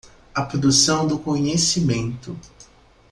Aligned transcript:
A 0.35 0.41
produção 0.41 1.05
do 1.05 1.19
conhecimento. 1.19 2.35